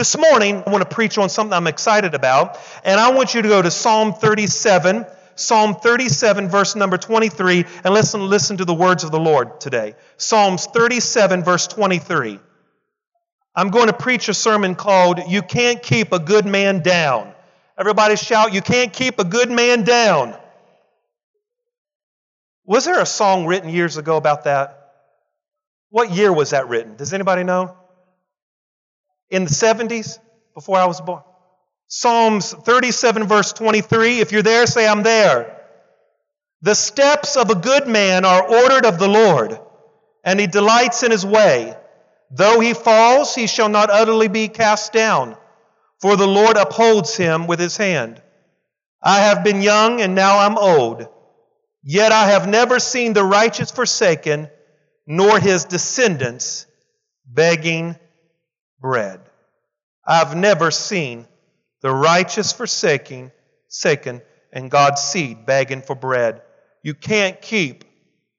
[0.00, 3.42] This morning, I want to preach on something I'm excited about, and I want you
[3.42, 8.72] to go to Psalm 37, Psalm 37, verse number 23, and listen, listen to the
[8.72, 9.94] words of the Lord today.
[10.16, 12.40] Psalms 37, verse 23.
[13.54, 17.34] I'm going to preach a sermon called You Can't Keep a Good Man Down.
[17.76, 20.34] Everybody shout, You can't keep a good man down.
[22.64, 24.94] Was there a song written years ago about that?
[25.90, 26.96] What year was that written?
[26.96, 27.76] Does anybody know?
[29.30, 30.18] In the 70s,
[30.54, 31.22] before I was born.
[31.86, 34.20] Psalms 37, verse 23.
[34.20, 35.60] If you're there, say, I'm there.
[36.62, 39.58] The steps of a good man are ordered of the Lord,
[40.22, 41.76] and he delights in his way.
[42.30, 45.36] Though he falls, he shall not utterly be cast down,
[46.00, 48.22] for the Lord upholds him with his hand.
[49.02, 51.08] I have been young, and now I'm old.
[51.82, 54.48] Yet I have never seen the righteous forsaken,
[55.06, 56.66] nor his descendants
[57.26, 57.96] begging
[58.80, 59.20] bread.
[60.06, 61.26] I've never seen
[61.82, 63.30] the righteous forsaking,
[63.68, 66.42] forsaken, and God's seed begging for bread.
[66.82, 67.84] You can't keep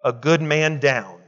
[0.04, 1.22] a good man down.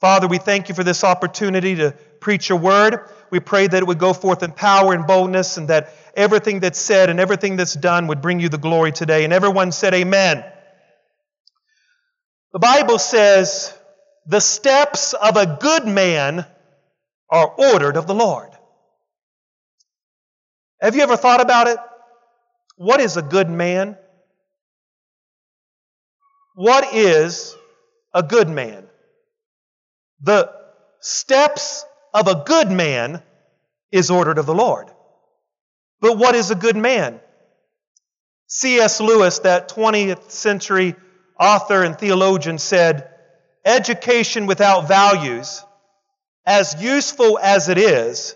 [0.00, 3.08] Father, we thank you for this opportunity to preach your word.
[3.30, 6.78] We pray that it would go forth in power and boldness and that everything that's
[6.78, 9.24] said and everything that's done would bring you the glory today.
[9.24, 10.44] And everyone said, Amen.
[12.52, 13.76] The Bible says,
[14.26, 16.46] the steps of a good man
[17.32, 18.50] are ordered of the Lord.
[20.82, 21.78] Have you ever thought about it?
[22.76, 23.96] What is a good man?
[26.54, 27.56] What is
[28.12, 28.86] a good man?
[30.20, 30.52] The
[31.00, 33.22] steps of a good man
[33.90, 34.88] is ordered of the Lord.
[36.00, 37.20] But what is a good man?
[38.48, 39.00] C.S.
[39.00, 40.96] Lewis, that 20th century
[41.40, 43.08] author and theologian, said,
[43.64, 45.64] Education without values,
[46.44, 48.34] as useful as it is,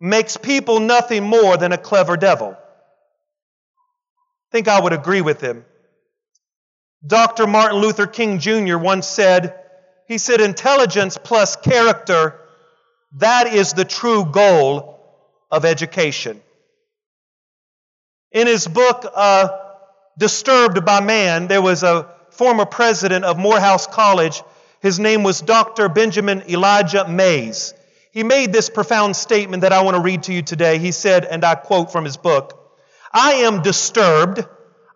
[0.00, 2.56] makes people nothing more than a clever devil.
[2.56, 5.64] I think I would agree with him.
[7.06, 7.46] Dr.
[7.46, 8.78] Martin Luther King Jr.
[8.78, 9.54] once said,
[10.06, 12.40] he said, intelligence plus character,
[13.16, 14.98] that is the true goal
[15.50, 16.40] of education.
[18.32, 19.48] In his book, uh,
[20.18, 24.42] Disturbed by Man, there was a former president of Morehouse College.
[24.80, 25.88] His name was Dr.
[25.88, 27.74] Benjamin Elijah Mays.
[28.12, 30.78] He made this profound statement that I want to read to you today.
[30.78, 32.54] He said, and I quote from his book
[33.12, 34.44] I am disturbed,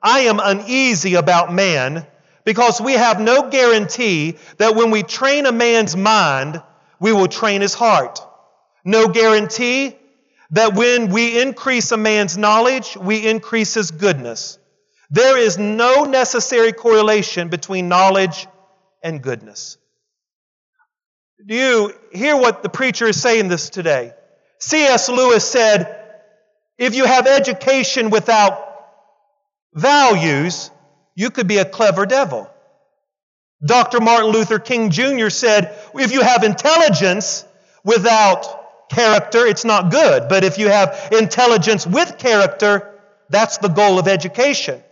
[0.03, 2.07] I am uneasy about man
[2.45, 6.63] because we have no guarantee that when we train a man's mind,
[7.01, 8.21] we will train his heart.
[8.85, 9.97] No guarantee
[10.51, 14.59] that when we increase a man's knowledge, we increase his goodness.
[15.11, 18.47] There is no necessary correlation between knowledge
[19.03, 19.77] and goodness.
[21.45, 24.13] Do you hear what the preacher is saying this today?
[24.59, 25.09] C.S.
[25.09, 25.99] Lewis said,
[26.79, 28.69] if you have education without
[29.75, 30.71] values,
[31.15, 32.49] you could be a clever devil.
[33.65, 34.01] Dr.
[34.01, 35.29] Martin Luther King Jr.
[35.31, 37.45] said, if you have intelligence
[37.85, 40.29] without character, it's not good.
[40.29, 44.83] But if you have intelligence with character, that's the goal of education.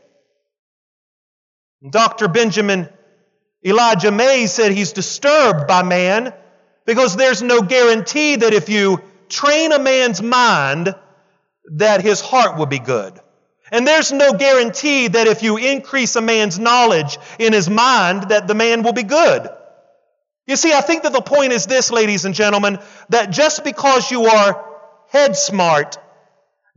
[1.88, 2.28] Dr.
[2.28, 2.88] Benjamin
[3.64, 6.32] Elijah Mays said he's disturbed by man
[6.86, 10.94] because there's no guarantee that if you train a man's mind,
[11.72, 13.18] that his heart will be good.
[13.70, 18.48] And there's no guarantee that if you increase a man's knowledge in his mind, that
[18.48, 19.48] the man will be good.
[20.46, 24.10] You see, I think that the point is this, ladies and gentlemen, that just because
[24.10, 24.64] you are
[25.10, 25.98] head smart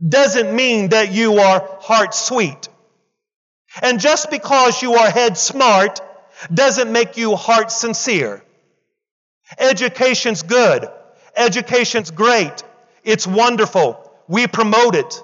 [0.06, 2.68] doesn't mean that you are heart sweet.
[3.82, 6.00] And just because you are head smart
[6.52, 8.44] doesn't make you heart sincere.
[9.58, 10.88] Education's good.
[11.36, 12.62] Education's great.
[13.02, 14.10] It's wonderful.
[14.28, 15.22] We promote it.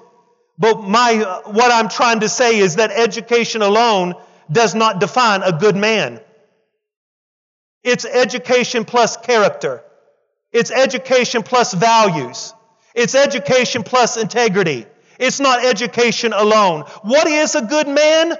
[0.57, 4.13] But my, uh, what I'm trying to say is that education alone
[4.51, 6.19] does not define a good man.
[7.83, 9.83] It's education plus character.
[10.51, 12.53] It's education plus values.
[12.93, 14.85] It's education plus integrity.
[15.17, 16.81] It's not education alone.
[17.03, 18.37] What is a good man?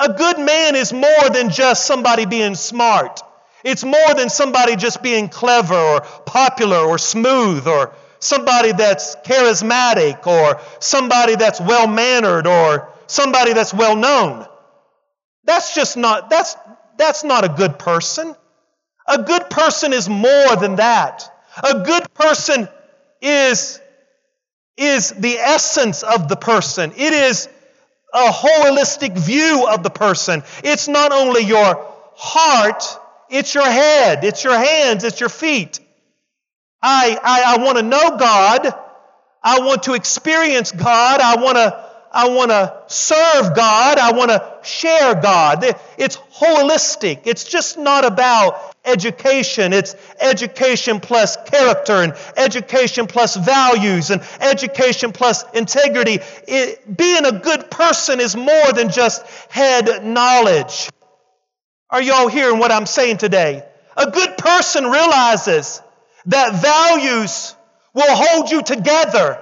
[0.00, 3.20] A good man is more than just somebody being smart.
[3.62, 10.26] It's more than somebody just being clever or popular or smooth or somebody that's charismatic
[10.26, 14.46] or somebody that's well mannered or somebody that's well known.
[15.44, 16.56] That's just not, that's,
[16.96, 18.34] that's not a good person.
[19.06, 21.30] A good person is more than that.
[21.62, 22.68] A good person
[23.20, 23.80] is,
[24.78, 26.92] is the essence of the person.
[26.96, 27.48] It is
[28.12, 30.42] a holistic view of the person.
[30.64, 32.84] It's not only your heart,
[33.28, 35.80] it's your head, it's your hands, it's your feet.
[36.82, 38.74] I, I, I want to know God.
[39.42, 41.20] I want to experience God.
[41.20, 43.98] I want to I want to serve God.
[43.98, 45.64] I want to share God.
[45.96, 47.20] It's holistic.
[47.26, 49.72] It's just not about education.
[49.72, 56.18] It's education plus character and education plus values and education plus integrity.
[56.48, 60.90] It, being a good person is more than just head knowledge.
[61.90, 63.64] Are y'all hearing what I'm saying today?
[63.96, 65.82] A good person realizes
[66.26, 67.54] that values
[67.92, 69.40] will hold you together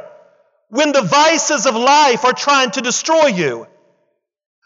[0.71, 3.67] when the vices of life are trying to destroy you.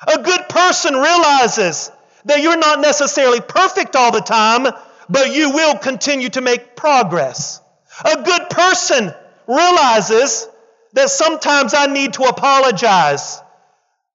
[0.07, 1.91] A good person realizes
[2.25, 4.67] that you're not necessarily perfect all the time,
[5.09, 7.61] but you will continue to make progress.
[8.05, 9.13] A good person
[9.47, 10.49] realizes
[10.95, 13.41] that sometimes I need to apologize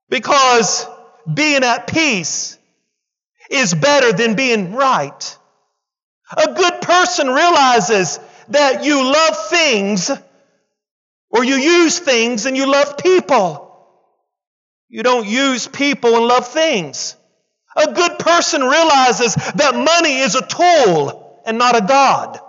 [0.10, 0.88] because
[1.32, 2.58] being at peace
[3.50, 5.38] is better than being right.
[6.36, 8.20] A good person realizes
[8.50, 10.12] that you love things
[11.30, 13.64] or you use things and you love people.
[14.90, 17.17] You don't use people and love things.
[17.78, 22.40] A good person realizes that money is a tool and not a God.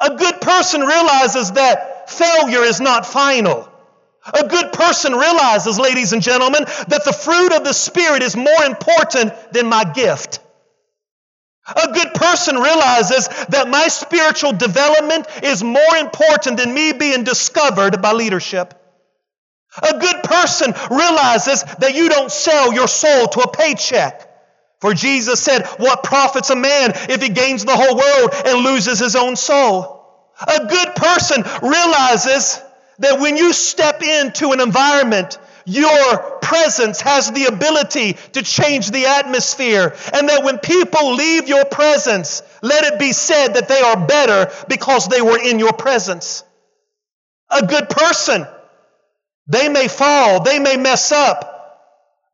[0.00, 3.68] A good person realizes that failure is not final.
[4.32, 8.64] A good person realizes, ladies and gentlemen, that the fruit of the Spirit is more
[8.64, 10.40] important than my gift.
[11.68, 18.00] A good person realizes that my spiritual development is more important than me being discovered
[18.00, 18.74] by leadership.
[19.82, 24.22] A good person realizes that you don't sell your soul to a paycheck.
[24.80, 28.98] For Jesus said, What profits a man if he gains the whole world and loses
[28.98, 30.04] his own soul?
[30.40, 32.60] A good person realizes
[32.98, 39.06] that when you step into an environment your presence has the ability to change the
[39.06, 39.96] atmosphere.
[40.14, 44.52] And that when people leave your presence, let it be said that they are better
[44.68, 46.44] because they were in your presence.
[47.50, 48.46] A good person,
[49.46, 51.52] they may fall, they may mess up,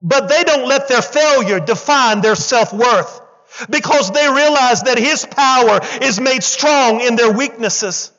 [0.01, 3.21] but they don't let their failure define their self worth
[3.69, 8.11] because they realize that His power is made strong in their weaknesses.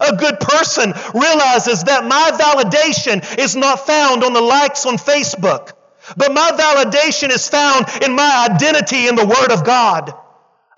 [0.00, 5.72] A good person realizes that my validation is not found on the likes on Facebook,
[6.16, 10.14] but my validation is found in my identity in the Word of God.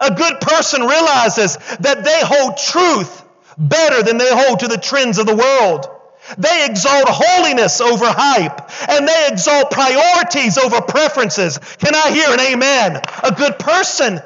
[0.00, 3.24] A good person realizes that they hold truth
[3.56, 5.88] better than they hold to the trends of the world.
[6.38, 11.58] They exalt holiness over hype, and they exalt priorities over preferences.
[11.78, 13.00] Can I hear an amen?
[13.22, 14.20] A good person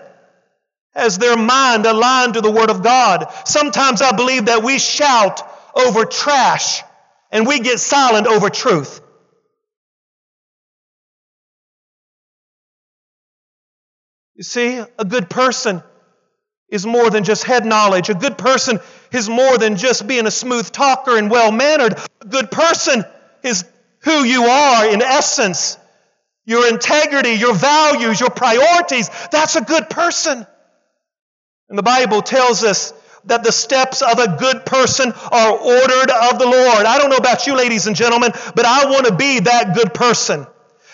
[0.95, 3.33] as their mind aligned to the Word of God.
[3.45, 5.43] Sometimes I believe that we shout
[5.75, 6.83] over trash
[7.31, 9.01] and we get silent over truth.
[14.35, 15.83] You see, a good person
[16.69, 18.09] is more than just head knowledge.
[18.09, 18.79] A good person
[19.13, 21.99] is more than just being a smooth talker and well mannered.
[22.21, 23.05] A good person
[23.43, 23.65] is
[24.01, 25.79] who you are in essence.
[26.45, 29.11] Your integrity, your values, your priorities.
[29.31, 30.47] That's a good person.
[31.69, 32.95] And the Bible tells us
[33.25, 36.87] that the steps of a good person are ordered of the Lord.
[36.87, 39.93] I don't know about you, ladies and gentlemen, but I want to be that good
[39.93, 40.47] person.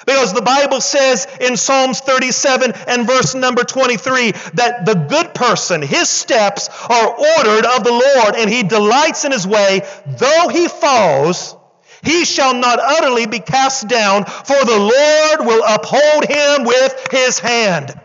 [0.06, 5.82] Because the Bible says in Psalms 37 and verse number 23 that the good person,
[5.82, 9.80] his steps are ordered of the Lord, and he delights in his way.
[10.06, 11.56] Though he falls,
[12.02, 17.38] he shall not utterly be cast down, for the Lord will uphold him with his
[17.38, 17.99] hand.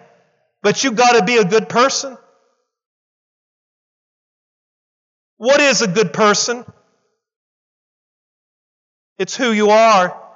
[0.62, 2.18] But you got to be a good person.
[5.38, 6.66] What is a good person?
[9.18, 10.29] It's who you are.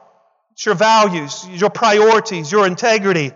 [0.54, 3.32] It's your values, your priorities, your integrity.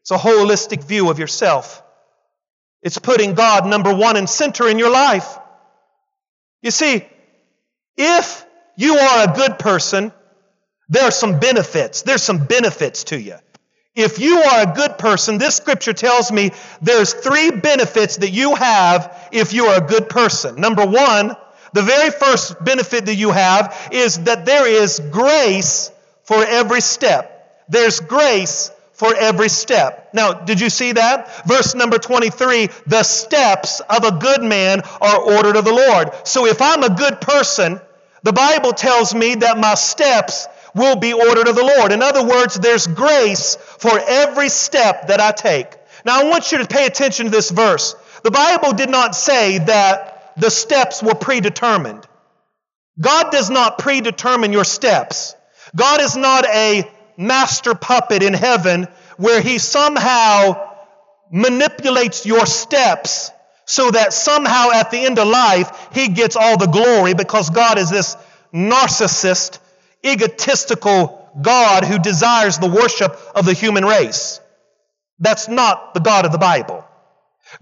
[0.00, 1.82] It's a holistic view of yourself.
[2.82, 5.38] It's putting God number one and center in your life.
[6.62, 7.06] You see,
[7.96, 8.44] if
[8.76, 10.12] you are a good person,
[10.88, 12.02] there are some benefits.
[12.02, 13.36] There's some benefits to you.
[13.94, 18.54] If you are a good person, this scripture tells me there's three benefits that you
[18.54, 20.60] have if you are a good person.
[20.60, 21.36] Number one,
[21.72, 25.90] the very first benefit that you have is that there is grace
[26.32, 27.62] for every step.
[27.68, 30.08] There's grace for every step.
[30.14, 31.46] Now, did you see that?
[31.46, 36.10] Verse number 23 the steps of a good man are ordered of the Lord.
[36.26, 37.82] So if I'm a good person,
[38.22, 41.92] the Bible tells me that my steps will be ordered of the Lord.
[41.92, 45.68] In other words, there's grace for every step that I take.
[46.06, 47.94] Now, I want you to pay attention to this verse.
[48.24, 52.06] The Bible did not say that the steps were predetermined.
[52.98, 55.34] God does not predetermine your steps.
[55.74, 60.70] God is not a master puppet in heaven where he somehow
[61.30, 63.30] manipulates your steps
[63.64, 67.78] so that somehow at the end of life he gets all the glory because God
[67.78, 68.16] is this
[68.52, 69.58] narcissist,
[70.04, 74.40] egotistical God who desires the worship of the human race.
[75.18, 76.84] That's not the God of the Bible.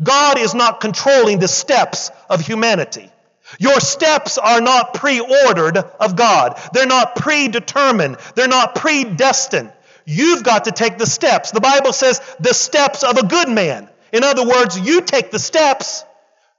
[0.02, 3.11] God is not controlling the steps of humanity.
[3.59, 6.61] Your steps are not pre-ordered of God.
[6.73, 8.16] They're not predetermined.
[8.35, 9.73] They're not predestined.
[10.04, 11.50] You've got to take the steps.
[11.50, 13.88] The Bible says the steps of a good man.
[14.12, 16.04] In other words, you take the steps.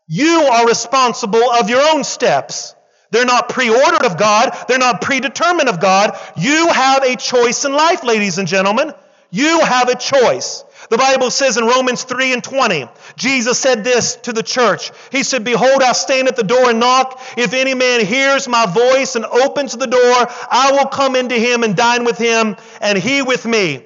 [0.07, 2.75] You are responsible of your own steps.
[3.11, 4.55] They're not preordered of God.
[4.67, 6.17] They're not predetermined of God.
[6.37, 8.93] You have a choice in life, ladies and gentlemen.
[9.29, 10.63] You have a choice.
[10.91, 14.91] The Bible says in Romans 3 and 20, Jesus said this to the church.
[15.09, 17.17] He said, Behold, I stand at the door and knock.
[17.37, 20.01] If any man hears my voice and opens the door,
[20.51, 23.85] I will come into him and dine with him, and he with me.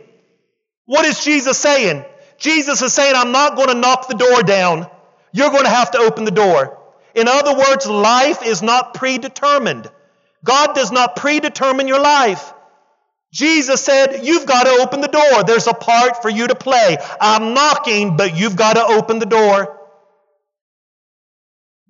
[0.86, 2.04] What is Jesus saying?
[2.40, 4.90] Jesus is saying, I'm not going to knock the door down.
[5.32, 6.80] You're going to have to open the door.
[7.14, 9.92] In other words, life is not predetermined.
[10.44, 12.52] God does not predetermine your life.
[13.36, 15.44] Jesus said, You've got to open the door.
[15.44, 16.98] There's a part for you to play.
[17.20, 19.78] I'm knocking, but you've got to open the door.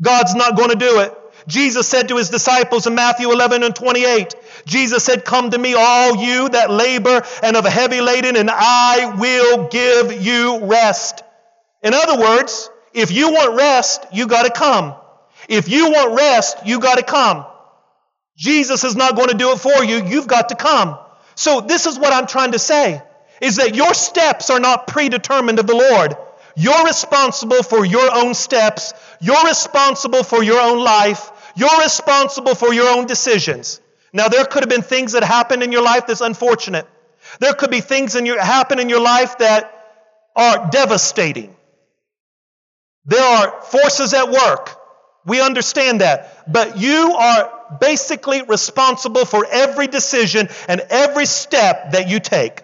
[0.02, 1.16] God's not going to do it.
[1.46, 4.34] Jesus said to his disciples in Matthew 11 and 28,
[4.66, 8.50] Jesus said, Come to me, all you that labor and of a heavy laden, and
[8.52, 11.22] I will give you rest.
[11.84, 14.96] In other words, if you want rest, you got to come.
[15.48, 17.46] If you want rest, you got to come.
[18.36, 20.04] Jesus is not going to do it for you.
[20.04, 20.98] You've got to come.
[21.36, 23.02] So this is what I'm trying to say,
[23.42, 26.16] is that your steps are not predetermined of the Lord.
[26.56, 28.94] You're responsible for your own steps.
[29.20, 31.32] You're responsible for your own life.
[31.56, 33.82] You're responsible for your own decisions.
[34.14, 36.88] Now, there could have been things that happened in your life that's unfortunate.
[37.40, 39.72] There could be things in your, happen in your life that
[40.36, 41.54] are devastating.
[43.06, 44.78] There are forces at work.
[45.26, 46.52] We understand that.
[46.52, 52.62] But you are basically responsible for every decision and every step that you take.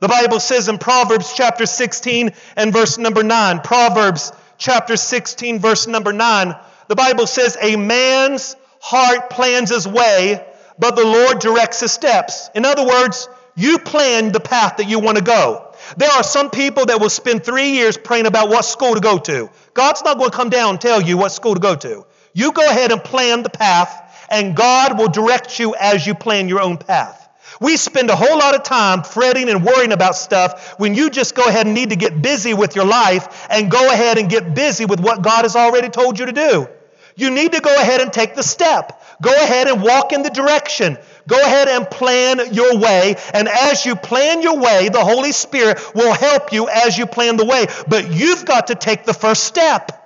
[0.00, 5.86] The Bible says in Proverbs chapter 16 and verse number 9, Proverbs chapter 16 verse
[5.86, 6.54] number 9,
[6.88, 10.44] the Bible says, A man's heart plans his way,
[10.78, 12.48] but the Lord directs his steps.
[12.54, 15.74] In other words, you plan the path that you want to go.
[15.96, 19.18] There are some people that will spend three years praying about what school to go
[19.18, 19.50] to.
[19.74, 22.06] God's not going to come down and tell you what school to go to.
[22.34, 26.48] You go ahead and plan the path and God will direct you as you plan
[26.48, 27.28] your own path.
[27.60, 31.34] We spend a whole lot of time fretting and worrying about stuff when you just
[31.34, 34.54] go ahead and need to get busy with your life and go ahead and get
[34.54, 36.68] busy with what God has already told you to do.
[37.16, 39.02] You need to go ahead and take the step.
[39.20, 40.96] Go ahead and walk in the direction.
[41.26, 43.16] Go ahead and plan your way.
[43.34, 47.36] And as you plan your way, the Holy Spirit will help you as you plan
[47.36, 47.66] the way.
[47.88, 49.98] But you've got to take the first step.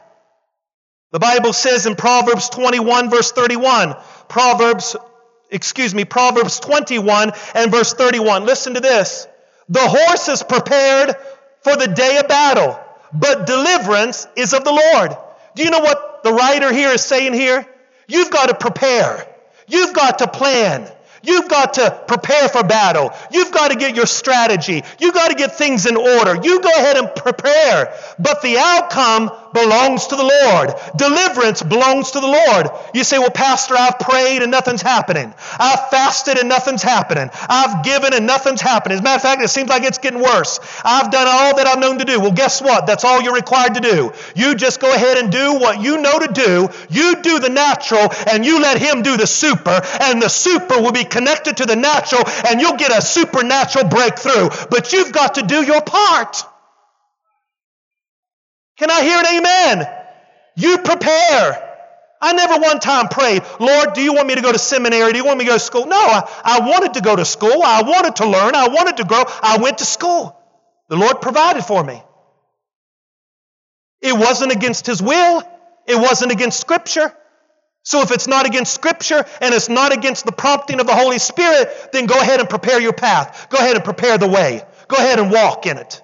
[1.12, 3.94] The Bible says in Proverbs 21 verse 31,
[4.32, 4.96] Proverbs,
[5.50, 8.46] excuse me, Proverbs 21 and verse 31.
[8.46, 9.28] Listen to this.
[9.68, 11.14] The horse is prepared
[11.60, 12.80] for the day of battle,
[13.12, 15.14] but deliverance is of the Lord.
[15.54, 17.66] Do you know what the writer here is saying here?
[18.08, 19.28] You've got to prepare.
[19.68, 20.90] You've got to plan.
[21.22, 23.12] You've got to prepare for battle.
[23.30, 24.82] You've got to get your strategy.
[24.98, 26.40] You've got to get things in order.
[26.42, 27.94] You go ahead and prepare.
[28.18, 30.74] But the outcome belongs to the Lord.
[30.96, 32.70] Deliverance belongs to the Lord.
[32.94, 35.34] You say, well, Pastor, I've prayed and nothing's happening.
[35.58, 37.30] I've fasted and nothing's happening.
[37.48, 38.94] I've given and nothing's happening.
[38.94, 40.60] As a matter of fact, it seems like it's getting worse.
[40.84, 42.20] I've done all that I've known to do.
[42.20, 42.86] Well, guess what?
[42.86, 44.12] That's all you're required to do.
[44.34, 46.68] You just go ahead and do what you know to do.
[46.90, 50.92] You do the natural and you let Him do the super, and the super will
[50.92, 54.48] be connected to the natural, and you'll get a supernatural breakthrough.
[54.70, 56.44] But you've got to do your part.
[58.82, 59.94] Can I hear an amen?
[60.56, 61.76] You prepare.
[62.20, 65.12] I never one time prayed, Lord, do you want me to go to seminary?
[65.12, 65.86] Do you want me to go to school?
[65.86, 67.62] No, I, I wanted to go to school.
[67.64, 68.56] I wanted to learn.
[68.56, 69.22] I wanted to grow.
[69.40, 70.36] I went to school.
[70.88, 72.02] The Lord provided for me.
[74.00, 75.44] It wasn't against His will.
[75.86, 77.12] It wasn't against Scripture.
[77.84, 81.20] So if it's not against Scripture and it's not against the prompting of the Holy
[81.20, 83.46] Spirit, then go ahead and prepare your path.
[83.48, 84.64] Go ahead and prepare the way.
[84.88, 86.02] Go ahead and walk in it.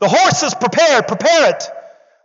[0.00, 1.64] The horse is prepared, prepare it.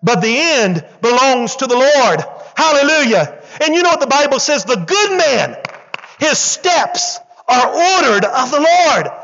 [0.03, 2.23] But the end belongs to the Lord.
[2.55, 3.41] Hallelujah.
[3.61, 4.65] And you know what the Bible says?
[4.65, 5.57] The good man,
[6.19, 9.22] his steps are ordered of the Lord.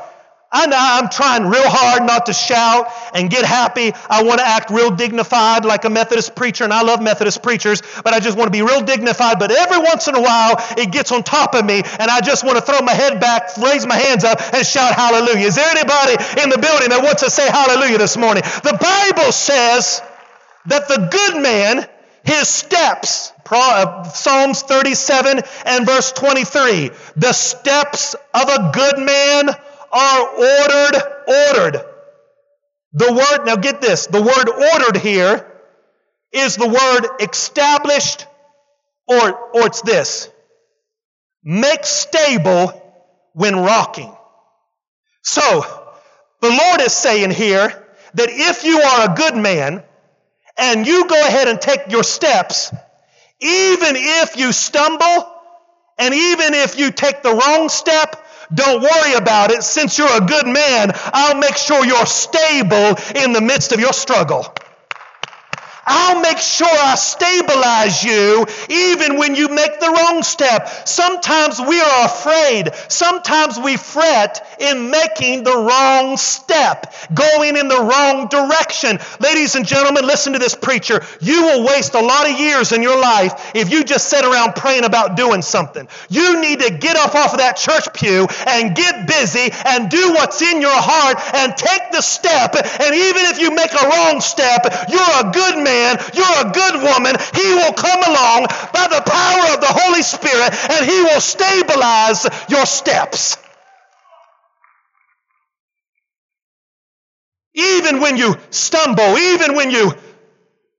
[0.51, 3.91] I know I'm trying real hard not to shout and get happy.
[4.09, 7.83] I want to act real dignified like a Methodist preacher, and I love Methodist preachers,
[8.03, 9.37] but I just want to be real dignified.
[9.37, 12.43] But every once in a while, it gets on top of me, and I just
[12.43, 15.45] want to throw my head back, raise my hands up, and shout hallelujah.
[15.45, 18.41] Is there anybody in the building that wants to say hallelujah this morning?
[18.41, 20.01] The Bible says
[20.65, 21.87] that the good man,
[22.23, 29.55] his steps, uh, Psalms 37 and verse 23, the steps of a good man
[29.91, 31.85] are ordered, ordered.
[32.93, 35.45] The word, now get this, the word ordered here
[36.31, 38.25] is the word established,
[39.07, 40.29] or, or it's this
[41.43, 42.73] make stable
[43.33, 44.13] when rocking.
[45.21, 45.61] So,
[46.41, 47.69] the Lord is saying here
[48.13, 49.83] that if you are a good man
[50.57, 52.71] and you go ahead and take your steps,
[53.39, 55.35] even if you stumble
[55.97, 59.63] and even if you take the wrong step, don't worry about it.
[59.63, 63.93] Since you're a good man, I'll make sure you're stable in the midst of your
[63.93, 64.53] struggle.
[65.91, 70.69] I'll make sure I stabilize you even when you make the wrong step.
[70.87, 72.69] Sometimes we are afraid.
[72.89, 78.99] Sometimes we fret in making the wrong step, going in the wrong direction.
[79.19, 81.01] Ladies and gentlemen, listen to this preacher.
[81.21, 84.53] You will waste a lot of years in your life if you just sit around
[84.53, 85.87] praying about doing something.
[86.07, 90.11] You need to get up off of that church pew and get busy and do
[90.13, 92.53] what's in your heart and take the step.
[92.53, 96.51] And even if you make a wrong step, you're a good man man, you're a
[96.51, 101.01] good woman, he will come along by the power of the Holy Spirit and he
[101.03, 103.37] will stabilize your steps.
[107.53, 109.93] Even when you stumble, even when you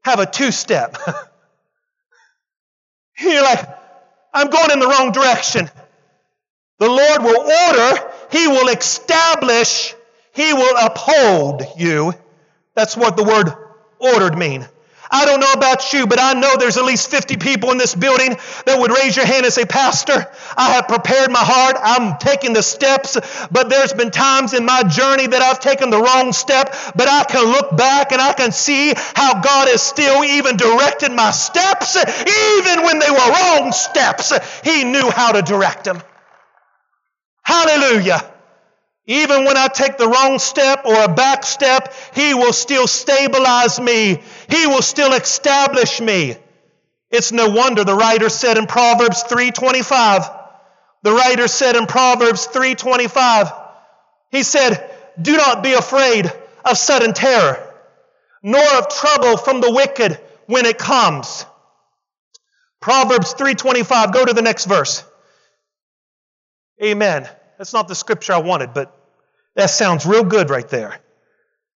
[0.02, 0.96] have a two step,
[3.20, 3.66] you're like,
[4.32, 5.68] I'm going in the wrong direction.
[6.78, 9.94] The Lord will order, He will establish,
[10.32, 12.14] He will uphold you.
[12.74, 13.52] That's what the word
[13.98, 14.66] ordered mean.
[15.10, 17.94] I don't know about you, but I know there's at least 50 people in this
[17.94, 20.26] building that would raise your hand and say, Pastor,
[20.56, 21.76] I have prepared my heart.
[21.82, 23.18] I'm taking the steps,
[23.50, 27.24] but there's been times in my journey that I've taken the wrong step, but I
[27.24, 31.96] can look back and I can see how God has still even directed my steps.
[31.96, 36.00] Even when they were wrong steps, He knew how to direct them.
[37.42, 38.29] Hallelujah.
[39.10, 43.80] Even when I take the wrong step or a back step, He will still stabilize
[43.80, 44.22] me.
[44.48, 46.36] He will still establish me.
[47.10, 50.30] It's no wonder the writer said in Proverbs 3:25.
[51.02, 53.52] The writer said in Proverbs 3:25.
[54.30, 54.88] He said,
[55.20, 56.32] "Do not be afraid
[56.64, 57.58] of sudden terror,
[58.44, 61.44] nor of trouble from the wicked when it comes."
[62.78, 64.12] Proverbs 3:25.
[64.12, 65.02] Go to the next verse.
[66.80, 67.28] Amen.
[67.58, 68.99] That's not the scripture I wanted, but
[69.56, 70.98] that sounds real good right there.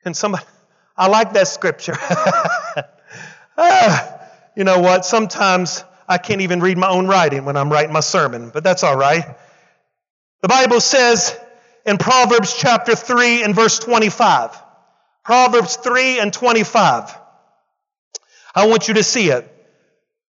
[0.04, 0.44] And somebody,
[0.96, 1.96] I like that scripture.
[3.56, 4.20] ah,
[4.56, 5.04] you know what?
[5.04, 8.82] Sometimes I can't even read my own writing when I'm writing my sermon, but that's
[8.84, 9.24] all right.
[10.42, 11.38] The Bible says
[11.86, 14.60] in Proverbs chapter 3 and verse 25,
[15.24, 17.18] Proverbs 3 and 25.
[18.54, 19.50] I want you to see it.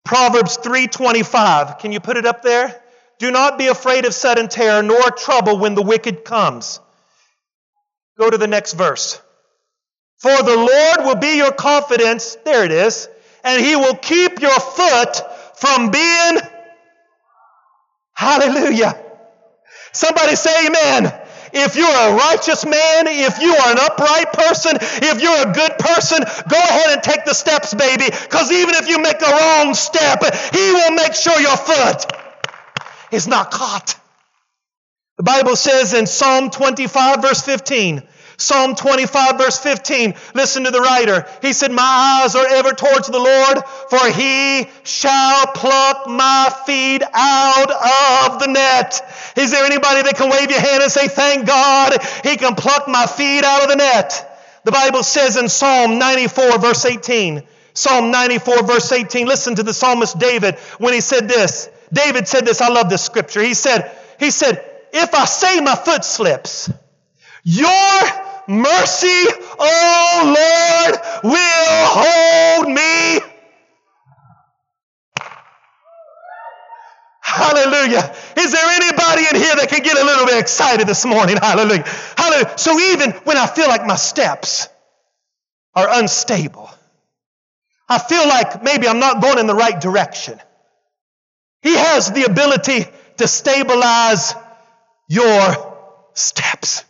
[0.04, 1.80] Proverbs 3:25.
[1.80, 2.82] Can you put it up there?
[3.19, 6.80] Do not be afraid of sudden terror, nor trouble when the wicked comes.
[8.17, 9.21] Go to the next verse.
[10.17, 13.10] For the Lord will be your confidence, there it is,
[13.43, 15.21] and he will keep your foot
[15.56, 16.38] from being.
[18.13, 19.04] Hallelujah.
[19.93, 21.12] Somebody say amen.
[21.54, 25.78] If you're a righteous man, if you are an upright person, if you're a good
[25.80, 26.19] person,
[26.50, 28.06] go ahead and take the steps, baby.
[28.06, 32.06] Because even if you make a wrong step, He will make sure your foot
[33.12, 34.00] is not caught.
[35.17, 38.02] The Bible says in Psalm 25, verse 15,
[38.38, 40.15] Psalm 25, verse 15.
[40.34, 41.28] Listen to the writer.
[41.43, 47.04] He said, My eyes are ever towards the Lord, for he shall pluck my feet
[47.13, 49.00] out of the net.
[49.38, 52.88] Is there anybody that can wave your hand and say, Thank God, he can pluck
[52.88, 54.28] my feet out of the net?
[54.63, 57.43] The Bible says in Psalm 94, verse 18,
[57.74, 61.69] Psalm 94, verse 18, listen to the psalmist David when he said this.
[61.93, 62.62] David said this.
[62.62, 63.41] I love this scripture.
[63.41, 66.69] He said, he said, if I say my foot slips,
[67.43, 68.01] your
[68.47, 69.25] mercy,
[69.60, 73.19] oh Lord, will hold me.
[77.21, 78.13] Hallelujah.
[78.38, 81.38] Is there anybody in here that can get a little bit excited this morning?
[81.38, 81.86] Hallelujah.
[82.17, 82.58] Hallelujah.
[82.58, 84.67] So even when I feel like my steps
[85.73, 86.69] are unstable,
[87.88, 90.39] I feel like maybe I'm not going in the right direction.
[91.62, 92.86] He has the ability
[93.17, 94.34] to stabilize
[95.07, 95.77] your
[96.13, 96.83] steps.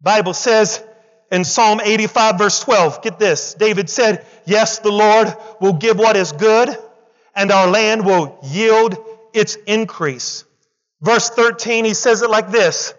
[0.00, 0.82] Bible says
[1.30, 3.54] in Psalm 85 verse 12, get this.
[3.54, 6.76] David said, "Yes, the Lord will give what is good,
[7.34, 8.96] and our land will yield
[9.32, 10.44] its increase."
[11.00, 12.92] Verse 13, he says it like this.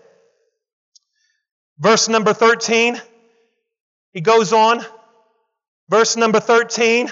[1.77, 3.01] Verse number 13,
[4.13, 4.85] he goes on.
[5.89, 7.11] Verse number 13.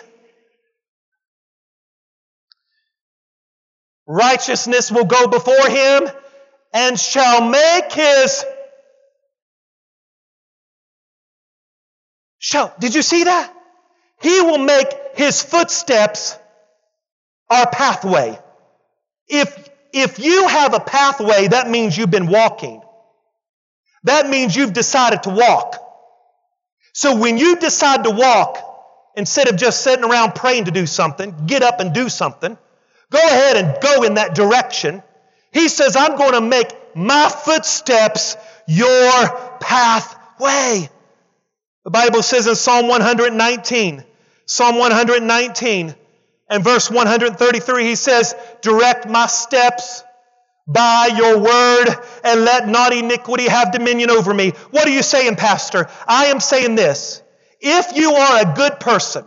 [4.07, 6.09] Righteousness will go before him
[6.73, 8.45] and shall make his
[12.37, 13.53] shall did you see that?
[14.21, 16.37] He will make his footsteps
[17.49, 18.37] our pathway.
[19.27, 22.81] If if you have a pathway that means you've been walking.
[24.03, 25.75] That means you've decided to walk.
[26.93, 28.69] So when you decide to walk
[29.15, 32.57] instead of just sitting around praying to do something get up and do something
[33.11, 35.03] go ahead and go in that direction
[35.51, 39.27] he says, I'm going to make my footsteps your
[39.59, 40.89] pathway.
[41.83, 44.03] The Bible says in Psalm 119,
[44.45, 45.95] Psalm 119
[46.49, 50.03] and verse 133, he says, Direct my steps
[50.67, 51.87] by your word
[52.23, 54.51] and let not iniquity have dominion over me.
[54.69, 55.89] What are you saying, Pastor?
[56.07, 57.23] I am saying this.
[57.59, 59.25] If you are a good person,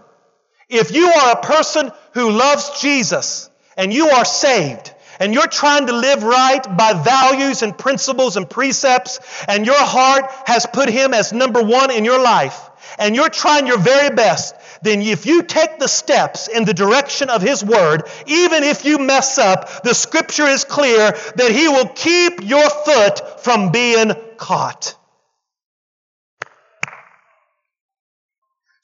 [0.68, 4.91] if you are a person who loves Jesus and you are saved,
[5.22, 10.24] and you're trying to live right by values and principles and precepts, and your heart
[10.46, 12.58] has put Him as number one in your life,
[12.98, 17.30] and you're trying your very best, then if you take the steps in the direction
[17.30, 21.86] of His Word, even if you mess up, the Scripture is clear that He will
[21.86, 24.96] keep your foot from being caught.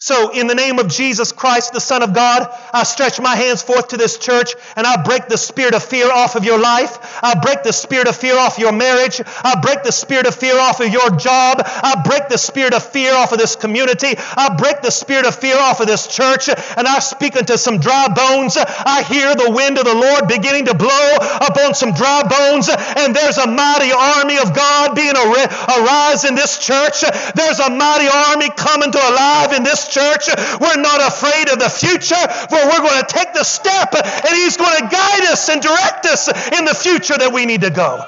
[0.01, 3.63] So, in the name of Jesus Christ, the Son of God, I stretch my hands
[3.63, 7.19] forth to this church and I break the spirit of fear off of your life.
[7.21, 9.21] I break the spirit of fear off your marriage.
[9.43, 11.63] I break the spirit of fear off of your job.
[11.67, 14.15] I break the spirit of fear off of this community.
[14.17, 16.49] I break the spirit of fear off of this church.
[16.49, 18.57] And I speak unto some dry bones.
[18.57, 22.71] I hear the wind of the Lord beginning to blow upon some dry bones.
[22.71, 27.03] And there's a mighty army of God being arise in this church.
[27.35, 30.29] There's a mighty army coming to alive in this church.
[30.61, 32.21] We're not afraid of the future,
[32.51, 36.07] for we're going to take the step and He's going to guide us and direct
[36.07, 38.05] us in the future that we need to go.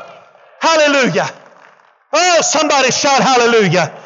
[0.61, 1.29] Hallelujah.
[2.13, 3.97] Oh, somebody shout hallelujah.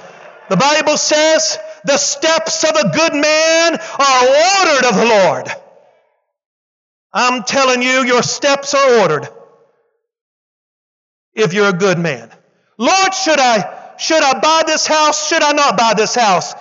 [0.49, 5.49] The Bible says the steps of a good man are ordered of the Lord.
[7.13, 9.29] I'm telling you, your steps are ordered
[11.33, 12.31] if you're a good man.
[12.77, 15.29] Lord, should I should I buy this house?
[15.29, 16.55] Should I not buy this house?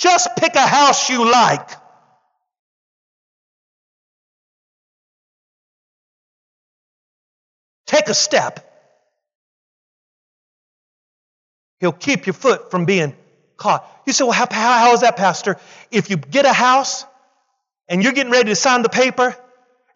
[0.00, 1.68] Just pick a house you like.
[7.86, 8.66] Take a step.
[11.80, 13.14] He'll keep your foot from being
[13.58, 13.86] caught.
[14.06, 15.58] You say, well, how, how, is that, Pastor?
[15.90, 17.04] If you get a house
[17.86, 19.36] and you're getting ready to sign the paper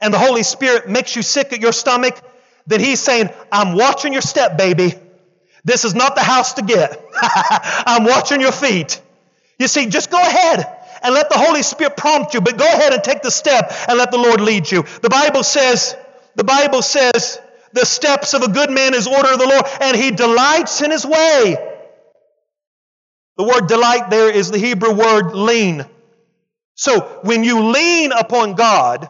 [0.03, 2.21] and the Holy Spirit makes you sick at your stomach,
[2.67, 4.93] then He's saying, I'm watching your step, baby.
[5.65, 7.03] This is not the house to get.
[7.23, 9.01] I'm watching your feet.
[9.59, 10.67] You see, just go ahead
[11.03, 13.99] and let the Holy Spirit prompt you, but go ahead and take the step and
[13.99, 14.83] let the Lord lead you.
[15.03, 15.97] The Bible says,
[16.35, 17.41] the Bible says,
[17.73, 20.91] the steps of a good man is order of the Lord, and he delights in
[20.91, 21.57] his way.
[23.37, 25.85] The word delight there is the Hebrew word lean.
[26.77, 29.09] So when you lean upon God,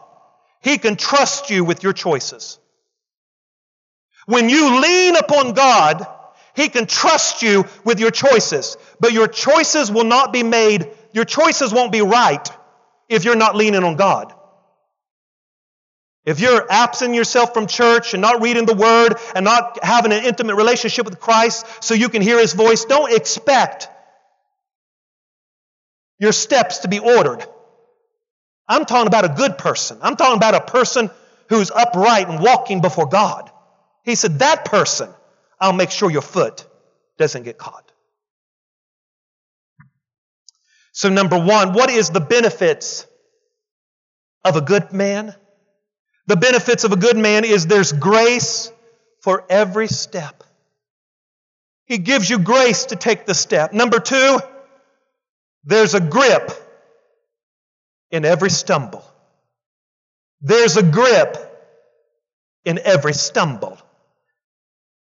[0.61, 2.59] he can trust you with your choices.
[4.25, 6.07] When you lean upon God,
[6.55, 11.25] he can trust you with your choices, but your choices will not be made, your
[11.25, 12.49] choices won't be right
[13.09, 14.33] if you're not leaning on God.
[16.25, 20.23] If you're absent yourself from church and not reading the Word and not having an
[20.23, 23.87] intimate relationship with Christ so you can hear His voice, don't expect
[26.17, 27.45] your steps to be ordered.
[28.67, 29.99] I'm talking about a good person.
[30.01, 31.11] I'm talking about a person
[31.49, 33.51] who's upright and walking before God.
[34.03, 35.09] He said, that person
[35.59, 36.65] I'll make sure your foot
[37.17, 37.91] doesn't get caught.
[40.91, 43.05] So, number one, what is the benefits
[44.43, 45.35] of a good man?
[46.27, 48.71] The benefits of a good man is there's grace
[49.21, 50.43] for every step.
[51.85, 53.73] He gives you grace to take the step.
[53.73, 54.39] Number two,
[55.65, 56.51] there's a grip
[58.09, 59.03] in every stumble.
[60.41, 61.37] There's a grip
[62.63, 63.77] in every stumble.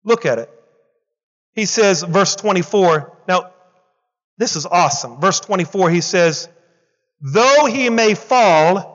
[0.04, 0.50] Look at it.
[1.52, 3.18] He says, verse 24.
[3.28, 3.52] Now,
[4.36, 5.20] this is awesome.
[5.20, 6.48] Verse 24, he says,
[7.20, 8.94] Though he may fall,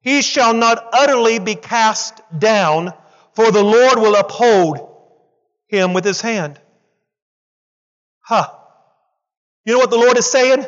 [0.00, 2.92] he shall not utterly be cast down,
[3.34, 4.88] for the Lord will uphold
[5.68, 6.58] him with his hand.
[8.22, 8.42] Ha!
[8.42, 8.56] Huh.
[9.64, 10.64] You know what the Lord is saying?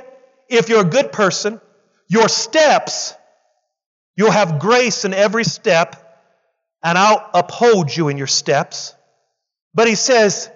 [0.48, 1.60] If you're a good person,
[2.08, 3.14] your steps,
[4.16, 6.20] you'll have grace in every step,
[6.82, 8.94] and I'll uphold you in your steps.
[9.74, 10.50] But He says,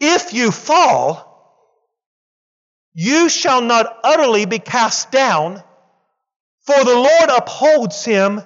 [0.00, 1.30] if you fall,
[2.94, 5.62] you shall not utterly be cast down,
[6.66, 8.42] for the Lord upholds him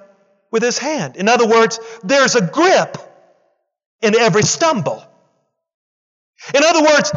[0.51, 1.15] with his hand.
[1.15, 2.97] In other words, there's a grip
[4.01, 5.03] in every stumble.
[6.53, 7.11] In other words,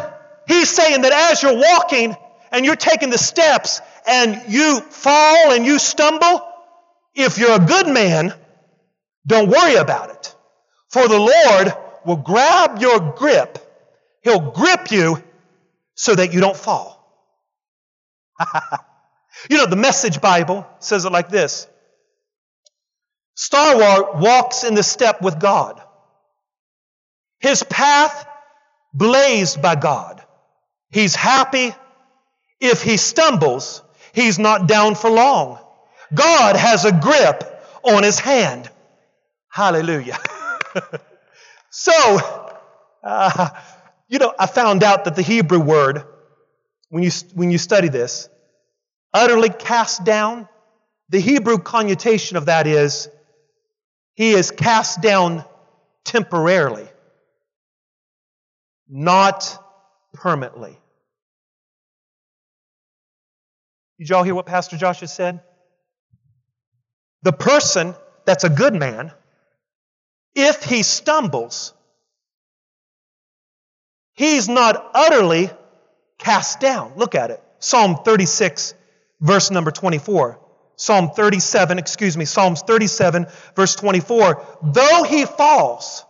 [0.47, 2.15] he's saying that as you're walking
[2.51, 6.41] and you're taking the steps and you fall and you stumble,
[7.13, 8.33] if you're a good man,
[9.27, 10.35] don't worry about it.
[10.89, 11.73] For the Lord
[12.05, 13.57] will grab your grip.
[14.23, 15.23] He'll grip you
[15.95, 16.97] so that you don't fall.
[19.49, 21.67] you know, the Message Bible says it like this
[23.35, 25.81] Stalwart walks in the step with God.
[27.39, 28.27] His path
[28.93, 30.23] blazed by God.
[30.91, 31.73] He's happy.
[32.59, 33.81] If he stumbles,
[34.13, 35.59] he's not down for long.
[36.13, 37.43] God has a grip
[37.83, 38.69] on his hand.
[39.49, 40.17] Hallelujah.
[41.71, 42.19] so,
[43.03, 43.49] uh,
[44.07, 46.03] you know, I found out that the Hebrew word,
[46.89, 48.29] when you, when you study this,
[49.13, 50.47] utterly cast down,
[51.09, 53.09] the Hebrew connotation of that is
[54.15, 55.45] he is cast down
[56.03, 56.87] temporarily,
[58.87, 59.57] not
[60.13, 60.77] permanently.
[63.99, 65.41] Did y'all hear what Pastor Josh has said?
[67.23, 69.11] The person that's a good man,
[70.35, 71.73] if he stumbles,
[74.13, 75.49] he's not utterly
[76.17, 76.93] cast down.
[76.95, 77.43] Look at it.
[77.59, 78.73] Psalm 36,
[79.19, 80.39] verse number 24.
[80.75, 84.45] Psalm 37, excuse me, Psalms 37, verse 24.
[84.63, 86.05] Though he falls,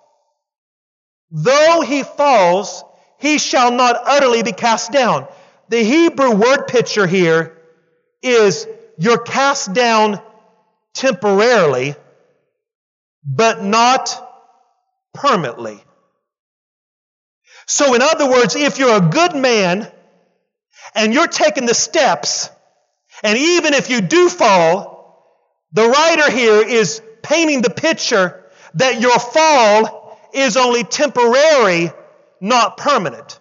[1.32, 2.84] though he falls,
[3.18, 5.28] he shall not utterly be cast down.
[5.70, 7.58] The Hebrew word picture here
[8.22, 10.22] is you're cast down
[10.94, 11.96] temporarily,
[13.26, 14.16] but not
[15.14, 15.84] permanently.
[17.66, 19.92] So, in other words, if you're a good man
[20.96, 22.50] and you're taking the steps
[23.24, 25.26] and even if you do fall,
[25.72, 31.92] the writer here is painting the picture that your fall is only temporary,
[32.40, 33.40] not permanent.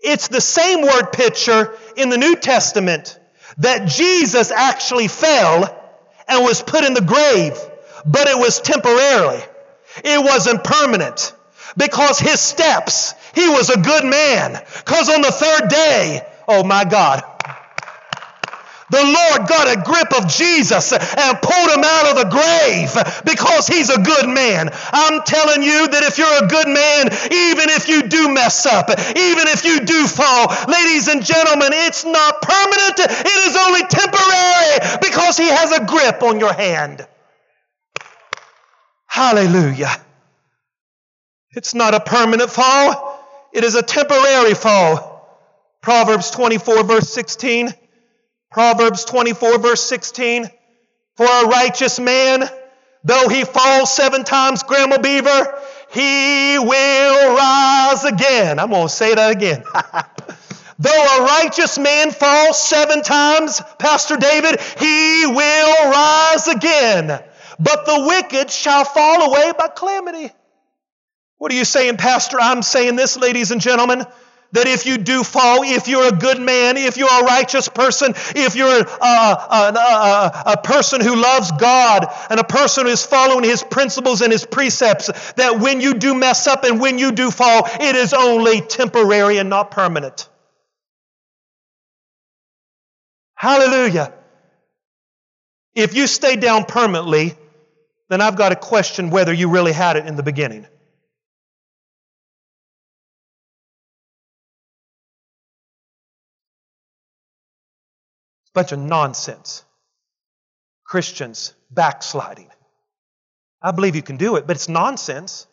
[0.00, 3.18] It's the same word picture in the New Testament
[3.58, 5.78] that Jesus actually fell
[6.26, 7.58] and was put in the grave,
[8.04, 9.42] but it was temporarily.
[10.04, 11.34] It wasn't permanent
[11.76, 14.60] because his steps, he was a good man.
[14.84, 17.22] Because on the third day, oh my God,
[18.92, 22.92] the Lord got a grip of Jesus and pulled him out of the grave
[23.24, 24.68] because he's a good man.
[24.92, 28.90] I'm telling you that if you're a good man, even if you do mess up,
[28.90, 33.00] even if you do fall, ladies and gentlemen, it's not permanent.
[33.00, 37.06] It is only temporary because he has a grip on your hand.
[39.12, 39.94] Hallelujah.
[41.50, 43.20] It's not a permanent fall.
[43.52, 45.28] It is a temporary fall.
[45.82, 47.74] Proverbs 24 verse 16.
[48.52, 50.48] Proverbs 24, verse 16.
[51.16, 52.42] For a righteous man,
[53.02, 55.58] though he falls seven times, Grandma Beaver,
[55.90, 58.58] he will rise again.
[58.58, 59.64] I'm going to say that again.
[60.78, 67.22] though a righteous man falls seven times, Pastor David, he will rise again.
[67.62, 70.32] But the wicked shall fall away by calamity.
[71.38, 72.38] What are you saying, Pastor?
[72.40, 74.04] I'm saying this, ladies and gentlemen
[74.52, 78.12] that if you do fall, if you're a good man, if you're a righteous person,
[78.36, 83.04] if you're a, a, a, a, person who loves God and a person who is
[83.04, 87.12] following His principles and His precepts, that when you do mess up and when you
[87.12, 90.28] do fall, it is only temporary and not permanent.
[93.34, 94.12] Hallelujah.
[95.74, 97.36] If you stay down permanently,
[98.12, 100.66] then I've got to question whether you really had it in the beginning.
[108.52, 109.64] Bunch of nonsense.
[110.84, 112.50] Christians backsliding.
[113.62, 115.46] I believe you can do it, but it's nonsense.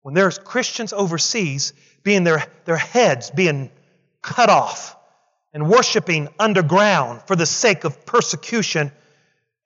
[0.00, 3.70] When there's Christians overseas being their, their heads being
[4.22, 4.96] cut off
[5.52, 8.92] and worshiping underground for the sake of persecution,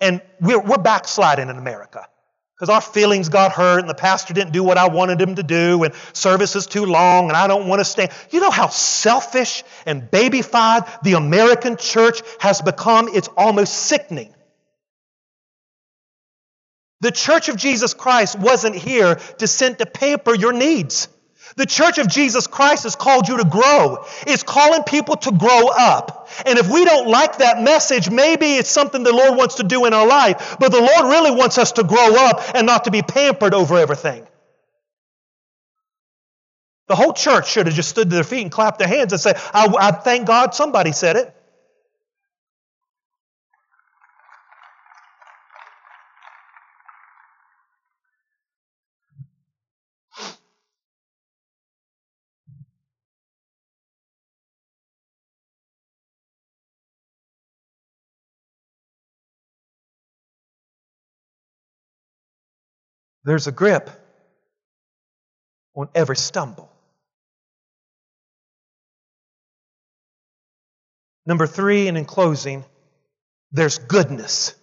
[0.01, 2.07] and we're, we're backsliding in America
[2.55, 5.43] because our feelings got hurt and the pastor didn't do what I wanted him to
[5.43, 8.11] do and service is too long and I don't want to stand.
[8.31, 13.09] You know how selfish and babyfied the American church has become?
[13.13, 14.35] It's almost sickening.
[17.01, 21.09] The church of Jesus Christ wasn't here to send to pamper your needs.
[21.57, 24.05] The church of Jesus Christ has called you to grow.
[24.27, 26.24] It's calling people to grow up.
[26.47, 29.85] And if we don't like that message, maybe it's something the Lord wants to do
[29.87, 30.57] in our life.
[30.59, 33.77] But the Lord really wants us to grow up and not to be pampered over
[33.77, 34.27] everything.
[36.87, 39.21] The whole church should have just stood to their feet and clapped their hands and
[39.21, 41.34] said, I, I thank God somebody said it.
[63.25, 63.91] There's a grip
[65.75, 66.71] on every stumble.
[71.27, 72.65] Number three, and in closing,
[73.51, 74.55] there's goodness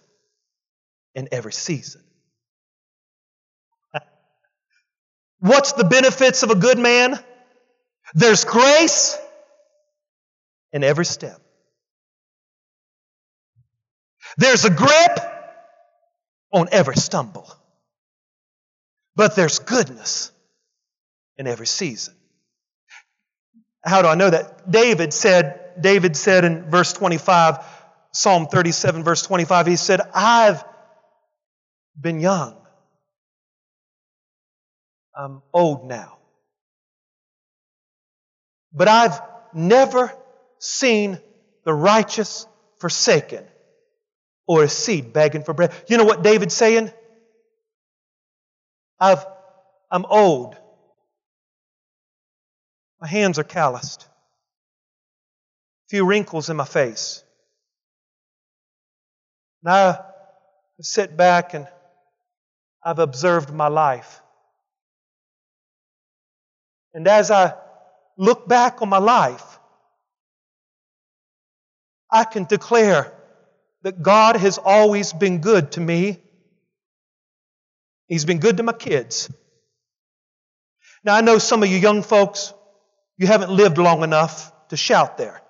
[1.14, 2.02] in every season.
[5.40, 7.18] What's the benefits of a good man?
[8.14, 9.18] There's grace
[10.72, 11.40] in every step.
[14.36, 15.18] There's a grip
[16.52, 17.50] on every stumble.
[19.14, 20.32] But there's goodness
[21.36, 22.14] in every season.
[23.84, 24.70] How do I know that?
[24.70, 27.58] David said, David said in verse 25,
[28.12, 30.62] Psalm 37, verse 25, he said, I've
[32.00, 32.56] been young.
[35.16, 36.18] I'm old now.
[38.72, 39.20] But I've
[39.52, 40.12] never
[40.58, 41.18] seen
[41.64, 42.46] the righteous
[42.78, 43.44] forsaken
[44.46, 45.72] or a seed begging for bread.
[45.88, 46.90] You know what David's saying?
[49.02, 49.26] I've,
[49.90, 50.56] I'm old.
[53.00, 54.02] My hands are calloused.
[54.02, 57.24] A few wrinkles in my face.
[59.64, 59.98] And I
[60.80, 61.66] sit back and
[62.80, 64.22] I've observed my life.
[66.94, 67.54] And as I
[68.16, 69.58] look back on my life,
[72.08, 73.12] I can declare
[73.82, 76.21] that God has always been good to me
[78.08, 79.30] He's been good to my kids.
[81.04, 82.52] Now, I know some of you young folks,
[83.16, 85.42] you haven't lived long enough to shout there.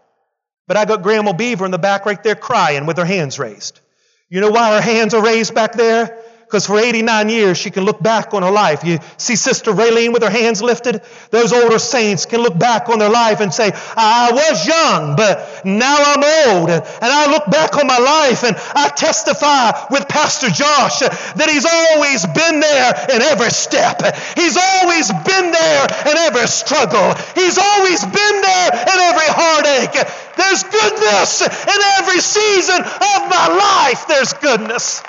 [0.67, 3.81] But I got Grandma Beaver in the back right there crying with her hands raised.
[4.29, 6.22] You know why her hands are raised back there?
[6.53, 8.85] Because for 89 years, she can look back on her life.
[8.85, 11.01] You see Sister Raylene with her hands lifted?
[11.31, 15.65] Those older saints can look back on their life and say, I was young, but
[15.65, 16.69] now I'm old.
[16.69, 21.65] And I look back on my life and I testify with Pastor Josh that he's
[21.65, 24.05] always been there in every step.
[24.37, 27.17] He's always been there in every struggle.
[27.33, 29.97] He's always been there in every heartache.
[30.37, 34.05] There's goodness in every season of my life.
[34.07, 35.01] There's goodness.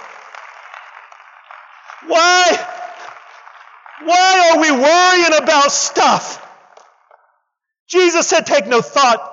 [2.08, 2.68] Why?
[4.04, 6.40] Why are we worrying about stuff?
[7.88, 9.30] Jesus said, Take no thought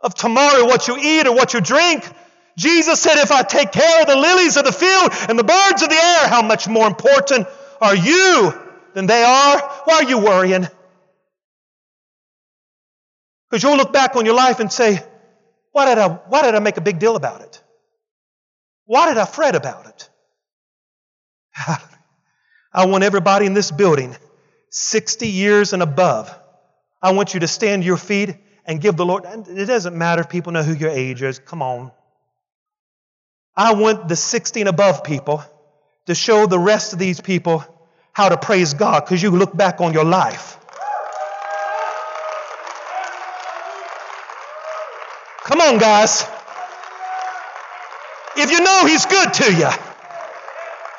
[0.00, 2.04] of tomorrow, what you eat or what you drink.
[2.56, 5.82] Jesus said, If I take care of the lilies of the field and the birds
[5.82, 7.46] of the air, how much more important
[7.80, 8.52] are you
[8.94, 9.58] than they are?
[9.84, 10.68] Why are you worrying?
[13.48, 15.00] Because you'll look back on your life and say,
[15.72, 17.62] why did, I, why did I make a big deal about it?
[18.86, 20.10] Why did I fret about it?
[22.74, 24.16] I want everybody in this building,
[24.70, 26.36] 60 years and above,
[27.00, 28.34] I want you to stand to your feet
[28.66, 29.24] and give the Lord.
[29.24, 31.38] It doesn't matter if people know who your age is.
[31.38, 31.92] Come on.
[33.56, 35.44] I want the 60 and above people
[36.06, 37.64] to show the rest of these people
[38.12, 40.58] how to praise God because you look back on your life.
[45.44, 46.26] Come on, guys.
[48.36, 49.70] If you know He's good to you,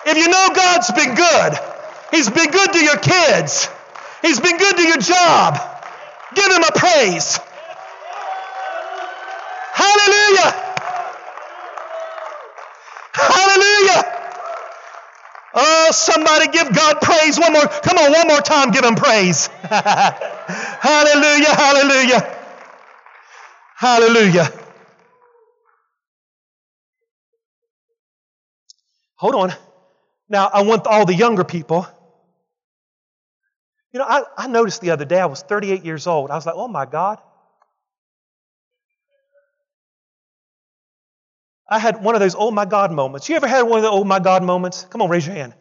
[0.05, 1.53] if you know God's been good,
[2.11, 3.67] He's been good to your kids,
[4.21, 5.59] He's been good to your job,
[6.33, 7.39] give Him a praise.
[9.73, 10.51] Hallelujah!
[13.13, 14.15] Hallelujah!
[15.57, 17.67] Oh, somebody give God praise one more.
[17.67, 19.47] Come on, one more time, give Him praise.
[19.63, 22.37] hallelujah, hallelujah,
[23.75, 24.51] hallelujah.
[29.17, 29.53] Hold on.
[30.29, 31.88] Now, I want all the younger people.
[33.93, 36.32] You know, I, I noticed the other day, I was 38 years old.
[36.32, 37.19] I was like, oh my God.
[41.69, 43.30] I had one of those oh my God moments.
[43.30, 44.86] You ever had one of the oh my God moments?
[44.89, 45.53] Come on, raise your hand.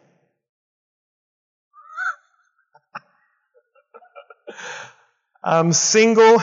[5.43, 6.39] I'm single,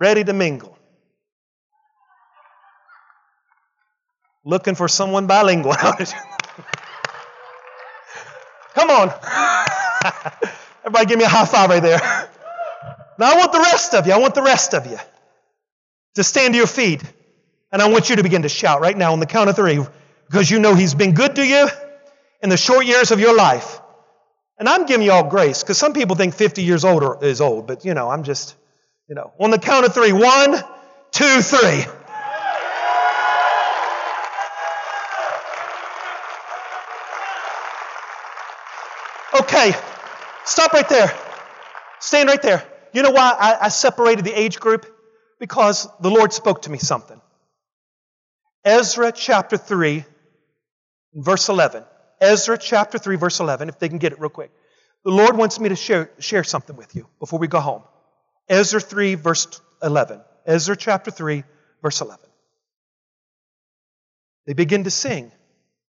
[0.00, 0.71] ready to mingle.
[4.44, 5.74] Looking for someone bilingual.
[8.74, 9.12] Come on.
[10.84, 12.00] Everybody give me a high five right there.
[13.18, 14.98] Now I want the rest of you, I want the rest of you
[16.14, 17.02] to stand to your feet.
[17.70, 19.80] And I want you to begin to shout right now on the count of three
[20.26, 21.68] because you know He's been good to you
[22.42, 23.80] in the short years of your life.
[24.58, 27.66] And I'm giving you all grace because some people think 50 years older is old,
[27.66, 28.54] but you know, I'm just,
[29.08, 30.12] you know, on the count of three.
[30.12, 30.54] One,
[31.12, 31.84] two, three.
[40.44, 41.12] Stop right there.
[42.00, 42.64] Stand right there.
[42.92, 44.86] You know why I, I separated the age group?
[45.38, 47.20] Because the Lord spoke to me something.
[48.64, 50.04] Ezra chapter 3,
[51.14, 51.84] verse 11.
[52.20, 54.52] Ezra chapter 3, verse 11, if they can get it real quick.
[55.04, 57.82] The Lord wants me to share, share something with you before we go home.
[58.48, 60.20] Ezra 3, verse 11.
[60.46, 61.42] Ezra chapter 3,
[61.82, 62.24] verse 11.
[64.46, 65.32] They begin to sing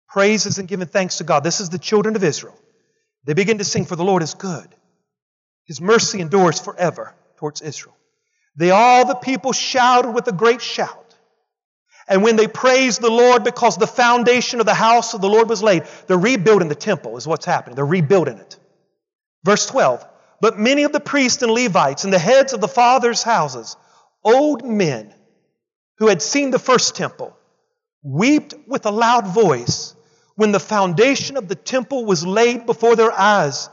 [0.09, 1.45] praises and giving thanks to God.
[1.45, 2.59] This is the children of Israel.
[3.25, 4.69] They begin to sing, For the Lord is good.
[5.65, 7.97] His mercy endures forever towards Israel.
[8.57, 10.99] They all the people shouted with a great shout.
[12.09, 15.49] And when they praised the Lord because the foundation of the house of the Lord
[15.49, 17.77] was laid, they're rebuilding the temple, is what's happening.
[17.77, 18.59] They're rebuilding it.
[19.45, 20.05] Verse 12
[20.41, 23.77] But many of the priests and Levites and the heads of the fathers' houses,
[24.25, 25.15] old men
[25.99, 27.37] who had seen the first temple,
[28.03, 29.95] wept with a loud voice
[30.43, 33.71] when the foundation of the temple was laid before their eyes.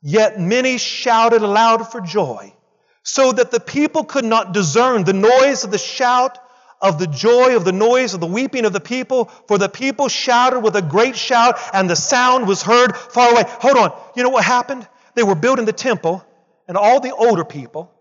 [0.00, 2.54] Yet many shouted aloud for joy,
[3.02, 6.38] so that the people could not discern the noise of the shout
[6.80, 10.08] of the joy of the noise of the weeping of the people, for the people
[10.08, 13.44] shouted with a great shout, and the sound was heard far away.
[13.46, 14.00] Hold on.
[14.16, 14.88] You know what happened?
[15.16, 16.24] They were building the temple,
[16.66, 17.92] and all the older people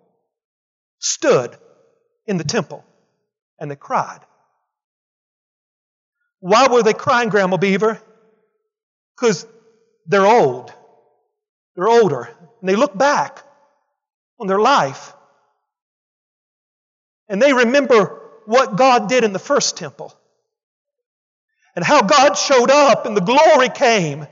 [1.00, 1.58] stood
[2.28, 2.86] in the temple
[3.60, 4.20] and they cried.
[6.46, 8.00] Why were they crying, Grandma Beaver?
[9.18, 9.48] Because
[10.06, 10.72] they're old.
[11.76, 12.30] They're older.
[12.60, 13.42] And they look back
[14.40, 15.16] on their life.
[17.28, 20.14] And they remember what God did in the first temple
[21.76, 24.28] and how God showed up and the glory came.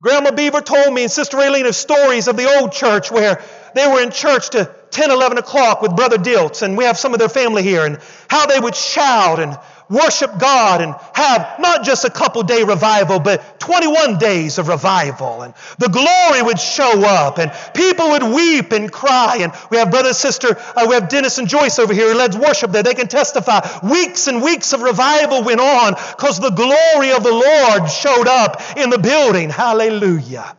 [0.00, 3.42] Grandma Beaver told me and Sister Aileen of stories of the old church where
[3.74, 7.12] they were in church to 10, 11 o'clock with Brother Diltz, and we have some
[7.12, 9.58] of their family here, and how they would shout and
[9.88, 15.42] worship God and have not just a couple day revival, but 21 days of revival.
[15.42, 19.38] And the glory would show up and people would weep and cry.
[19.40, 22.18] And we have brother and sister, uh, we have Dennis and Joyce over here who
[22.18, 22.82] led worship there.
[22.82, 23.60] They can testify.
[23.82, 28.76] Weeks and weeks of revival went on because the glory of the Lord showed up
[28.76, 29.50] in the building.
[29.50, 30.56] Hallelujah.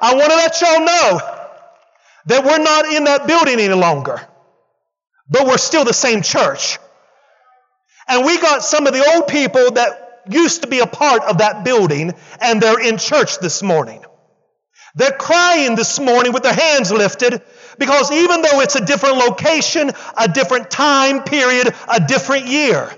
[0.00, 1.36] I want to let y'all know
[2.26, 4.20] that we're not in that building any longer,
[5.30, 6.78] but we're still the same church.
[8.08, 11.38] And we got some of the old people that used to be a part of
[11.38, 14.04] that building, and they're in church this morning.
[14.94, 17.42] They're crying this morning with their hands lifted
[17.78, 22.90] because even though it's a different location, a different time period, a different year,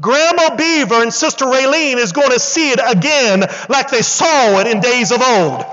[0.00, 4.68] Grandma Beaver and Sister Raylene is going to see it again like they saw it
[4.68, 5.64] in days of old.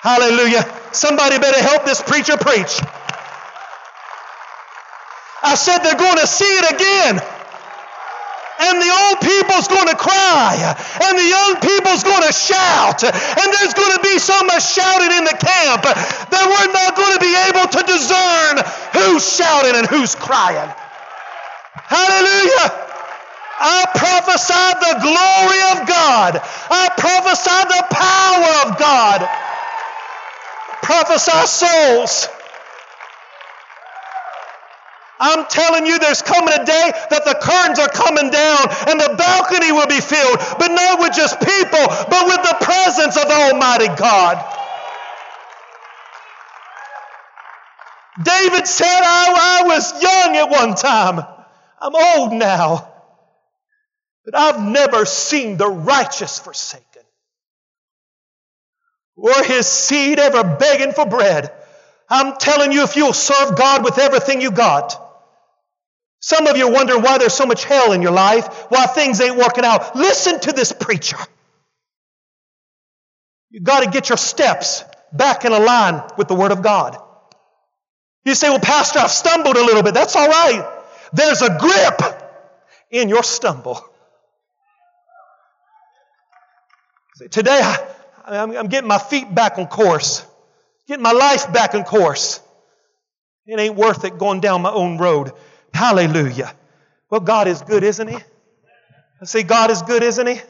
[0.00, 0.64] Hallelujah.
[0.92, 2.80] Somebody better help this preacher preach.
[5.42, 7.39] I said they're going to see it again
[8.60, 13.46] and the old people's going to cry, and the young people's going to shout, and
[13.56, 17.22] there's going to be so much shouting in the camp that we're not going to
[17.24, 18.60] be able to discern
[18.92, 20.68] who's shouting and who's crying.
[21.88, 22.68] Hallelujah.
[23.60, 26.40] I prophesy the glory of God.
[26.70, 29.28] I prophesy the power of God.
[30.82, 32.28] Prophesy souls.
[35.20, 39.14] I'm telling you, there's coming a day that the curtains are coming down and the
[39.16, 43.88] balcony will be filled, but not with just people, but with the presence of Almighty
[44.00, 44.40] God.
[48.22, 51.24] David said, I, I was young at one time.
[51.80, 52.92] I'm old now.
[54.24, 57.02] But I've never seen the righteous forsaken
[59.16, 61.52] or his seed ever begging for bread.
[62.08, 65.09] I'm telling you, if you'll serve God with everything you got,
[66.20, 69.20] some of you are wondering why there's so much hell in your life, why things
[69.20, 69.96] ain't working out.
[69.96, 71.16] Listen to this preacher.
[73.50, 76.96] You've got to get your steps back in a line with the Word of God.
[78.24, 79.94] You say, well, Pastor, I've stumbled a little bit.
[79.94, 80.62] That's all right.
[81.12, 82.00] There's a grip
[82.90, 83.82] in your stumble.
[87.30, 87.60] Today,
[88.24, 90.24] I, am getting my feet back on course,
[90.86, 92.40] getting my life back on course.
[93.46, 95.32] It ain't worth it going down my own road.
[95.72, 96.54] Hallelujah.
[97.08, 98.18] Well, God is good, isn't He?
[99.22, 100.40] Say, God is good, isn't He?